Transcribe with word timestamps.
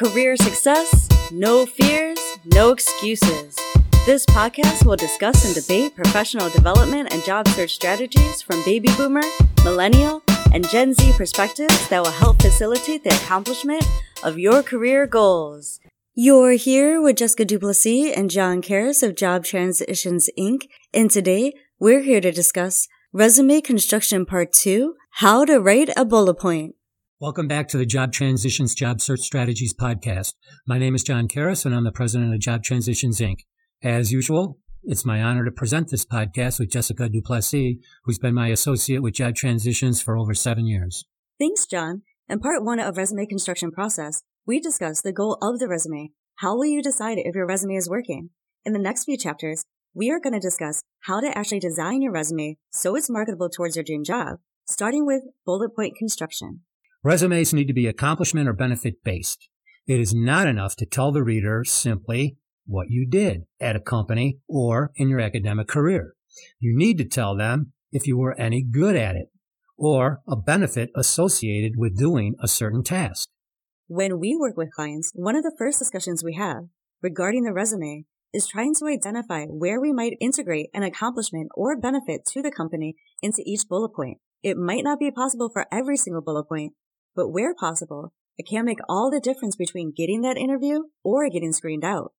Career 0.00 0.34
success, 0.34 1.06
no 1.30 1.66
fears, 1.66 2.18
no 2.46 2.70
excuses. 2.70 3.54
This 4.06 4.24
podcast 4.24 4.86
will 4.86 4.96
discuss 4.96 5.44
and 5.44 5.54
debate 5.54 5.94
professional 5.94 6.48
development 6.48 7.12
and 7.12 7.22
job 7.22 7.46
search 7.48 7.74
strategies 7.74 8.40
from 8.40 8.64
baby 8.64 8.88
boomer, 8.96 9.20
millennial, 9.62 10.22
and 10.54 10.66
Gen 10.70 10.94
Z 10.94 11.12
perspectives 11.18 11.86
that 11.90 12.02
will 12.02 12.12
help 12.12 12.40
facilitate 12.40 13.04
the 13.04 13.10
accomplishment 13.10 13.84
of 14.24 14.38
your 14.38 14.62
career 14.62 15.06
goals. 15.06 15.80
You're 16.14 16.52
here 16.52 16.98
with 17.02 17.16
Jessica 17.16 17.44
Duplessis 17.44 18.16
and 18.16 18.30
John 18.30 18.62
Karras 18.62 19.02
of 19.02 19.14
Job 19.14 19.44
Transitions 19.44 20.30
Inc. 20.38 20.62
And 20.94 21.10
today 21.10 21.52
we're 21.78 22.00
here 22.00 22.22
to 22.22 22.32
discuss 22.32 22.88
Resume 23.12 23.60
Construction 23.60 24.24
Part 24.24 24.54
2 24.54 24.94
How 25.16 25.44
to 25.44 25.60
Write 25.60 25.90
a 25.94 26.06
Bullet 26.06 26.38
Point. 26.38 26.74
Welcome 27.20 27.48
back 27.48 27.68
to 27.68 27.76
the 27.76 27.84
Job 27.84 28.12
Transitions 28.12 28.74
Job 28.74 28.98
Search 28.98 29.20
Strategies 29.20 29.74
podcast. 29.74 30.32
My 30.66 30.78
name 30.78 30.94
is 30.94 31.02
John 31.02 31.28
Karras 31.28 31.66
and 31.66 31.74
I'm 31.74 31.84
the 31.84 31.92
president 31.92 32.32
of 32.32 32.40
Job 32.40 32.62
Transitions 32.62 33.20
Inc. 33.20 33.40
As 33.82 34.10
usual, 34.10 34.58
it's 34.84 35.04
my 35.04 35.22
honor 35.22 35.44
to 35.44 35.50
present 35.50 35.90
this 35.90 36.06
podcast 36.06 36.58
with 36.58 36.70
Jessica 36.70 37.10
Duplessis, 37.10 37.74
who's 38.04 38.18
been 38.18 38.32
my 38.32 38.48
associate 38.48 39.02
with 39.02 39.12
Job 39.12 39.34
Transitions 39.34 40.00
for 40.00 40.16
over 40.16 40.32
seven 40.32 40.64
years. 40.64 41.04
Thanks, 41.38 41.66
John. 41.66 42.04
In 42.26 42.40
part 42.40 42.64
one 42.64 42.80
of 42.80 42.96
resume 42.96 43.26
construction 43.26 43.70
process, 43.70 44.22
we 44.46 44.58
discussed 44.58 45.02
the 45.02 45.12
goal 45.12 45.36
of 45.42 45.58
the 45.58 45.68
resume. 45.68 46.12
How 46.36 46.56
will 46.56 46.64
you 46.64 46.82
decide 46.82 47.18
if 47.18 47.34
your 47.34 47.46
resume 47.46 47.74
is 47.74 47.90
working? 47.90 48.30
In 48.64 48.72
the 48.72 48.78
next 48.78 49.04
few 49.04 49.18
chapters, 49.18 49.62
we 49.92 50.10
are 50.10 50.20
going 50.20 50.32
to 50.32 50.40
discuss 50.40 50.80
how 51.00 51.20
to 51.20 51.36
actually 51.36 51.60
design 51.60 52.00
your 52.00 52.12
resume 52.12 52.56
so 52.70 52.96
it's 52.96 53.10
marketable 53.10 53.50
towards 53.50 53.76
your 53.76 53.84
dream 53.84 54.04
job, 54.04 54.38
starting 54.64 55.04
with 55.04 55.20
bullet 55.44 55.76
point 55.76 55.96
construction. 55.98 56.62
Resumes 57.02 57.54
need 57.54 57.66
to 57.66 57.72
be 57.72 57.86
accomplishment 57.86 58.46
or 58.46 58.52
benefit 58.52 59.02
based. 59.02 59.48
It 59.86 60.00
is 60.00 60.14
not 60.14 60.46
enough 60.46 60.76
to 60.76 60.84
tell 60.84 61.12
the 61.12 61.22
reader 61.22 61.64
simply 61.64 62.36
what 62.66 62.90
you 62.90 63.06
did 63.08 63.44
at 63.58 63.74
a 63.74 63.80
company 63.80 64.40
or 64.46 64.92
in 64.96 65.08
your 65.08 65.20
academic 65.20 65.66
career. 65.66 66.14
You 66.58 66.76
need 66.76 66.98
to 66.98 67.06
tell 67.06 67.34
them 67.34 67.72
if 67.90 68.06
you 68.06 68.18
were 68.18 68.38
any 68.38 68.62
good 68.62 68.96
at 68.96 69.16
it 69.16 69.28
or 69.78 70.20
a 70.28 70.36
benefit 70.36 70.90
associated 70.94 71.72
with 71.78 71.98
doing 71.98 72.34
a 72.42 72.46
certain 72.46 72.82
task. 72.82 73.30
When 73.88 74.20
we 74.20 74.36
work 74.38 74.58
with 74.58 74.70
clients, 74.70 75.10
one 75.14 75.36
of 75.36 75.42
the 75.42 75.54
first 75.56 75.78
discussions 75.78 76.22
we 76.22 76.34
have 76.34 76.64
regarding 77.02 77.44
the 77.44 77.54
resume 77.54 78.04
is 78.34 78.46
trying 78.46 78.74
to 78.74 78.86
identify 78.86 79.46
where 79.46 79.80
we 79.80 79.90
might 79.90 80.18
integrate 80.20 80.68
an 80.74 80.82
accomplishment 80.82 81.48
or 81.54 81.80
benefit 81.80 82.26
to 82.26 82.42
the 82.42 82.52
company 82.52 82.94
into 83.22 83.42
each 83.46 83.66
bullet 83.70 83.94
point. 83.94 84.18
It 84.42 84.58
might 84.58 84.84
not 84.84 84.98
be 84.98 85.10
possible 85.10 85.48
for 85.50 85.66
every 85.72 85.96
single 85.96 86.22
bullet 86.22 86.44
point, 86.44 86.74
but 87.20 87.28
where 87.28 87.54
possible, 87.54 88.14
it 88.38 88.48
can 88.48 88.64
make 88.64 88.78
all 88.88 89.10
the 89.10 89.20
difference 89.20 89.54
between 89.54 89.92
getting 89.94 90.22
that 90.22 90.38
interview 90.38 90.84
or 91.04 91.28
getting 91.28 91.52
screened 91.52 91.84
out. 91.84 92.14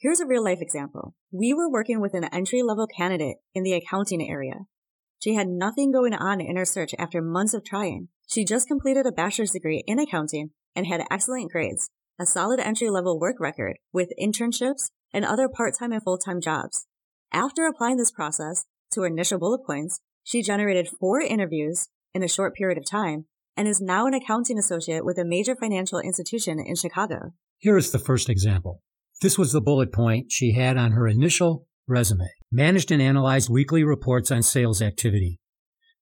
Here's 0.00 0.20
a 0.20 0.26
real 0.26 0.42
life 0.42 0.62
example. 0.62 1.14
We 1.30 1.52
were 1.52 1.70
working 1.70 2.00
with 2.00 2.14
an 2.14 2.24
entry 2.32 2.62
level 2.62 2.86
candidate 2.86 3.36
in 3.54 3.62
the 3.62 3.74
accounting 3.74 4.26
area. 4.26 4.60
She 5.22 5.34
had 5.34 5.48
nothing 5.48 5.92
going 5.92 6.14
on 6.14 6.40
in 6.40 6.56
her 6.56 6.64
search 6.64 6.94
after 6.98 7.20
months 7.20 7.52
of 7.52 7.62
trying. 7.62 8.08
She 8.26 8.42
just 8.42 8.66
completed 8.66 9.04
a 9.04 9.12
bachelor's 9.12 9.50
degree 9.50 9.84
in 9.86 9.98
accounting 9.98 10.52
and 10.74 10.86
had 10.86 11.04
excellent 11.10 11.52
grades, 11.52 11.90
a 12.18 12.24
solid 12.24 12.58
entry 12.58 12.88
level 12.88 13.20
work 13.20 13.36
record 13.38 13.76
with 13.92 14.14
internships 14.18 14.92
and 15.12 15.26
other 15.26 15.46
part-time 15.46 15.92
and 15.92 16.02
full-time 16.02 16.40
jobs. 16.40 16.86
After 17.34 17.66
applying 17.66 17.98
this 17.98 18.10
process 18.10 18.64
to 18.94 19.02
her 19.02 19.08
initial 19.08 19.38
bullet 19.38 19.66
points, 19.66 20.00
she 20.24 20.40
generated 20.40 20.88
four 20.98 21.20
interviews 21.20 21.90
in 22.14 22.22
a 22.22 22.28
short 22.28 22.54
period 22.54 22.78
of 22.78 22.90
time 22.90 23.26
and 23.58 23.66
is 23.66 23.80
now 23.80 24.06
an 24.06 24.14
accounting 24.14 24.56
associate 24.56 25.04
with 25.04 25.18
a 25.18 25.24
major 25.24 25.56
financial 25.56 25.98
institution 25.98 26.60
in 26.60 26.76
Chicago. 26.76 27.32
Here 27.58 27.76
is 27.76 27.90
the 27.90 27.98
first 27.98 28.30
example. 28.30 28.82
This 29.20 29.36
was 29.36 29.52
the 29.52 29.60
bullet 29.60 29.92
point 29.92 30.30
she 30.30 30.52
had 30.52 30.76
on 30.76 30.92
her 30.92 31.08
initial 31.08 31.66
resume. 31.88 32.30
Managed 32.52 32.92
and 32.92 33.02
analyzed 33.02 33.50
weekly 33.50 33.82
reports 33.82 34.30
on 34.30 34.42
sales 34.44 34.80
activity. 34.80 35.40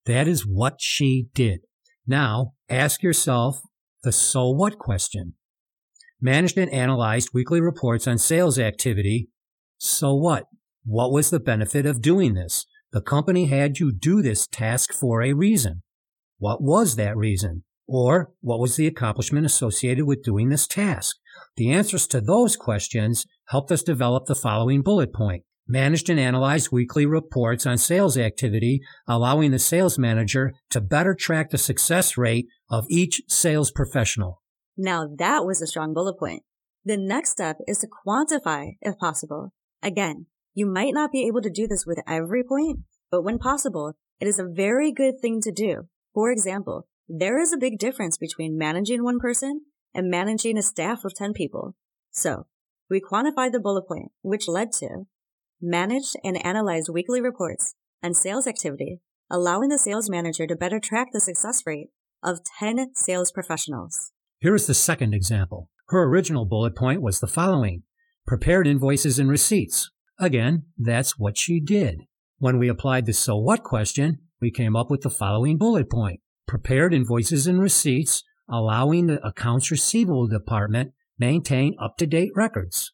That 0.05 0.28
is 0.28 0.47
what 0.47 0.83
she 0.83 1.28
did. 1.33 1.61
Now 2.06 2.53
ask 2.69 3.03
yourself 3.03 3.62
the 4.03 4.12
so 4.12 4.50
what 4.50 4.78
question. 4.78 5.33
Managed 6.21 6.59
and 6.59 6.71
analyzed 6.71 7.31
weekly 7.33 7.62
reports 7.62 8.06
on 8.06 8.19
sales 8.19 8.59
activity. 8.59 9.31
So 9.78 10.15
what? 10.15 10.45
What 10.84 11.11
was 11.11 11.31
the 11.31 11.41
benefit 11.41 11.87
of 11.87 12.03
doing 12.03 12.34
this? 12.34 12.66
The 12.93 13.00
company 13.00 13.47
had 13.47 13.78
you 13.78 13.93
do 13.93 14.21
this 14.21 14.47
task 14.47 14.93
for 14.93 15.22
a 15.22 15.33
reason. 15.33 15.83
What 16.39 16.63
was 16.63 16.97
that 16.97 17.17
reason? 17.17 17.65
Or 17.89 18.33
what 18.41 18.59
was 18.59 18.77
the 18.77 18.87
accomplishment 18.87 19.47
associated 19.47 20.05
with 20.05 20.23
doing 20.23 20.49
this 20.49 20.67
task? 20.67 21.17
The 21.57 21.71
answers 21.71 22.07
to 22.09 22.21
those 22.21 22.57
questions 22.57 23.27
helped 23.49 23.71
us 23.71 23.83
develop 23.83 24.27
the 24.27 24.35
following 24.35 24.83
bullet 24.83 25.15
point. 25.15 25.45
Managed 25.69 26.11
and 26.11 26.21
analyzed 26.21 26.71
weekly 26.71 27.07
reports 27.07 27.67
on 27.67 27.79
sales 27.79 28.17
activity, 28.17 28.81
allowing 29.09 29.51
the 29.51 29.59
sales 29.59 29.99
manager 29.99 30.53
to 30.71 30.81
better 30.81 31.15
track 31.15 31.51
the 31.51 31.59
success 31.59 32.17
rate 32.17 32.47
of 32.71 32.87
each 32.89 33.23
sales 33.29 33.71
professional. 33.71 34.43
Now 34.77 35.09
that 35.19 35.45
was 35.45 35.63
a 35.63 35.67
strong 35.67 35.95
bullet 35.95 36.19
point. 36.19 36.43
The 36.85 36.97
next 36.97 37.31
step 37.31 37.57
is 37.67 37.79
to 37.79 37.89
quantify 38.07 38.77
if 38.81 38.97
possible. 38.99 39.53
Again, 39.83 40.27
you 40.55 40.67
might 40.67 40.95
not 40.95 41.11
be 41.11 41.27
able 41.27 41.43
to 41.43 41.51
do 41.51 41.67
this 41.67 41.85
with 41.85 41.99
every 42.07 42.45
point, 42.45 42.81
but 43.11 43.23
when 43.23 43.39
possible, 43.39 43.95
it 44.21 44.29
is 44.29 44.39
a 44.39 44.47
very 44.49 44.93
good 44.93 45.15
thing 45.21 45.41
to 45.43 45.51
do. 45.51 45.89
For 46.16 46.31
example, 46.31 46.88
there 47.06 47.38
is 47.38 47.53
a 47.53 47.59
big 47.59 47.78
difference 47.78 48.16
between 48.16 48.56
managing 48.56 49.04
one 49.04 49.19
person 49.19 49.66
and 49.94 50.09
managing 50.09 50.56
a 50.56 50.62
staff 50.62 51.04
of 51.04 51.15
10 51.15 51.34
people. 51.34 51.77
So 52.10 52.47
we 52.88 53.03
quantified 53.03 53.53
the 53.53 53.60
bullet 53.60 53.87
point, 53.87 54.12
which 54.22 54.49
led 54.49 54.72
to 54.78 55.04
managed 55.60 56.16
and 56.25 56.43
analyzed 56.43 56.88
weekly 56.91 57.21
reports 57.21 57.75
on 58.03 58.15
sales 58.15 58.47
activity, 58.47 59.03
allowing 59.31 59.69
the 59.69 59.78
sales 59.78 60.09
manager 60.09 60.47
to 60.47 60.56
better 60.56 60.81
track 60.81 61.09
the 61.12 61.21
success 61.21 61.65
rate 61.66 61.88
of 62.22 62.41
10 62.59 62.94
sales 62.94 63.31
professionals. 63.31 64.12
Here 64.38 64.54
is 64.54 64.66
the 64.66 64.72
second 64.72 65.12
example. 65.12 65.69
Her 65.88 66.04
original 66.04 66.47
bullet 66.47 66.75
point 66.75 67.03
was 67.03 67.21
the 67.21 67.27
following. 67.27 67.83
Prepared 68.27 68.66
invoices 68.66 69.19
and 69.19 69.28
receipts. 69.28 69.91
Again, 70.19 70.62
that's 70.78 71.19
what 71.19 71.37
she 71.37 71.60
did. 71.60 72.04
When 72.39 72.59
we 72.59 72.69
applied 72.69 73.07
the 73.07 73.15
so 73.15 73.37
what 73.37 73.63
question, 73.63 74.19
we 74.43 74.51
came 74.51 74.77
up 74.77 74.91
with 74.91 75.01
the 75.01 75.09
following 75.09 75.57
bullet 75.57 75.91
point. 75.91 76.21
Prepared 76.47 76.93
invoices 76.93 77.47
and 77.47 77.59
receipts, 77.59 78.23
allowing 78.47 79.07
the 79.07 79.27
accounts 79.27 79.71
receivable 79.71 80.29
department 80.29 80.93
maintain 81.19 81.75
up-to-date 81.81 82.33
records. 82.37 82.93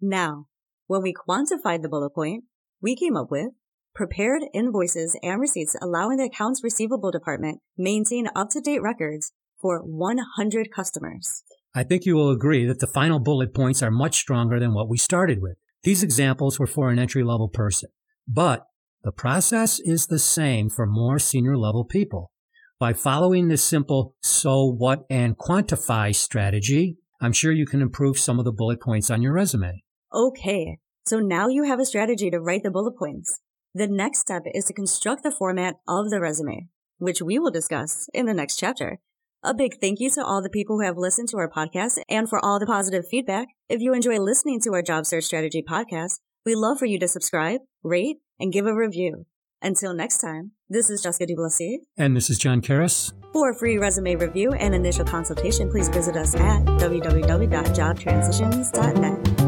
Now, 0.00 0.46
when 0.86 1.02
we 1.02 1.12
quantified 1.12 1.82
the 1.82 1.90
bullet 1.90 2.14
point, 2.14 2.44
we 2.80 2.96
came 2.96 3.14
up 3.14 3.30
with 3.30 3.50
prepared 3.94 4.42
invoices 4.54 5.18
and 5.22 5.38
receipts 5.38 5.76
allowing 5.82 6.16
the 6.16 6.24
accounts 6.24 6.64
receivable 6.64 7.10
department 7.10 7.60
maintain 7.76 8.26
up-to-date 8.34 8.80
records 8.80 9.32
for 9.60 9.80
100 9.80 10.72
customers. 10.74 11.44
I 11.74 11.84
think 11.84 12.06
you 12.06 12.14
will 12.14 12.30
agree 12.30 12.64
that 12.64 12.80
the 12.80 12.86
final 12.86 13.18
bullet 13.18 13.52
points 13.52 13.82
are 13.82 13.90
much 13.90 14.16
stronger 14.16 14.58
than 14.58 14.72
what 14.72 14.88
we 14.88 14.96
started 14.96 15.42
with. 15.42 15.58
These 15.82 16.02
examples 16.02 16.58
were 16.58 16.66
for 16.66 16.90
an 16.90 16.98
entry 16.98 17.22
level 17.22 17.48
person, 17.48 17.90
but 18.26 18.66
the 19.04 19.12
process 19.12 19.80
is 19.80 20.06
the 20.06 20.18
same 20.18 20.70
for 20.70 20.86
more 20.86 21.18
senior 21.18 21.56
level 21.56 21.84
people. 21.84 22.30
By 22.78 22.92
following 22.92 23.48
this 23.48 23.62
simple 23.62 24.14
so, 24.22 24.64
what, 24.64 25.04
and 25.08 25.36
quantify 25.38 26.14
strategy, 26.14 26.98
I'm 27.20 27.32
sure 27.32 27.52
you 27.52 27.66
can 27.66 27.80
improve 27.80 28.18
some 28.18 28.38
of 28.38 28.44
the 28.44 28.52
bullet 28.52 28.80
points 28.80 29.10
on 29.10 29.22
your 29.22 29.32
resume. 29.32 29.82
Okay, 30.12 30.78
so 31.06 31.20
now 31.20 31.48
you 31.48 31.64
have 31.64 31.80
a 31.80 31.84
strategy 31.84 32.30
to 32.30 32.40
write 32.40 32.62
the 32.62 32.70
bullet 32.70 32.98
points. 32.98 33.40
The 33.74 33.86
next 33.86 34.20
step 34.20 34.42
is 34.52 34.66
to 34.66 34.72
construct 34.72 35.22
the 35.22 35.30
format 35.30 35.76
of 35.88 36.10
the 36.10 36.20
resume, 36.20 36.68
which 36.98 37.22
we 37.22 37.38
will 37.38 37.50
discuss 37.50 38.08
in 38.12 38.26
the 38.26 38.34
next 38.34 38.56
chapter. 38.56 38.98
A 39.42 39.54
big 39.54 39.80
thank 39.80 39.98
you 39.98 40.10
to 40.10 40.24
all 40.24 40.42
the 40.42 40.50
people 40.50 40.76
who 40.76 40.84
have 40.84 40.96
listened 40.96 41.28
to 41.30 41.38
our 41.38 41.50
podcast 41.50 41.98
and 42.08 42.28
for 42.28 42.44
all 42.44 42.60
the 42.60 42.66
positive 42.66 43.04
feedback. 43.08 43.48
If 43.68 43.80
you 43.80 43.94
enjoy 43.94 44.18
listening 44.20 44.60
to 44.60 44.72
our 44.74 44.82
job 44.82 45.06
search 45.06 45.24
strategy 45.24 45.64
podcast, 45.68 46.20
we 46.44 46.54
love 46.54 46.78
for 46.78 46.86
you 46.86 46.98
to 47.00 47.08
subscribe, 47.08 47.60
rate, 47.82 48.18
and 48.38 48.52
give 48.52 48.66
a 48.66 48.74
review. 48.74 49.24
Until 49.60 49.92
next 49.94 50.18
time, 50.18 50.52
this 50.68 50.88
is 50.90 51.02
Jessica 51.02 51.26
Duplessis. 51.26 51.80
And 51.96 52.16
this 52.16 52.30
is 52.30 52.38
John 52.38 52.60
Karras. 52.60 53.12
For 53.32 53.50
a 53.50 53.54
free 53.54 53.78
resume 53.78 54.16
review 54.16 54.50
and 54.52 54.74
initial 54.74 55.04
consultation, 55.04 55.70
please 55.70 55.88
visit 55.88 56.16
us 56.16 56.34
at 56.34 56.64
www.jobtransitions.net. 56.64 59.41